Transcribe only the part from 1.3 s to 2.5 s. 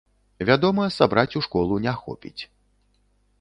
у школу не хопіць.